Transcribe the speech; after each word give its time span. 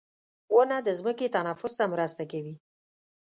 •ونه 0.55 0.77
د 0.87 0.89
ځمکې 0.99 1.27
تنفس 1.35 1.73
ته 1.79 1.85
مرسته 1.93 2.23
کوي. 2.31 2.55